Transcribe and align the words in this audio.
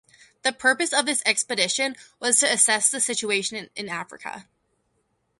The 0.41 0.51
purpose 0.51 0.93
of 0.93 1.05
this 1.05 1.21
expedition 1.27 1.95
was 2.19 2.39
to 2.39 2.51
assess 2.51 2.89
the 2.89 2.99
situation 2.99 3.69
in 3.75 3.87
Africa. 3.87 4.47